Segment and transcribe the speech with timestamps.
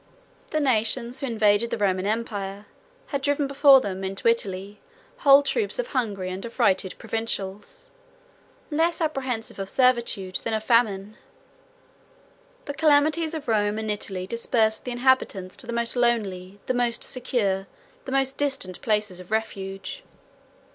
[0.49, 2.65] 111 The nations who invaded the Roman empire,
[3.09, 4.81] had driven before them, into Italy,
[5.17, 7.91] whole troops of hungry and affrighted provincials,
[8.71, 11.17] less apprehensive of servitude than of famine.
[12.65, 17.03] The calamities of Rome and Italy dispersed the inhabitants to the most lonely, the most
[17.03, 17.67] secure,
[18.05, 20.03] the most distant places of refuge.